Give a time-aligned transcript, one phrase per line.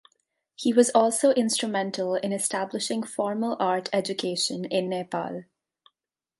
[0.55, 5.43] He was also instrumental in establishing formal art education in Nepal.